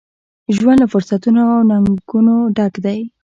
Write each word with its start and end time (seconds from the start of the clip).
ژوند 0.55 0.79
له 0.81 0.87
فرصتونو، 0.93 1.41
او 1.53 1.61
ننګونو 1.69 2.35
ډک 2.55 2.73
دی. 2.85 2.99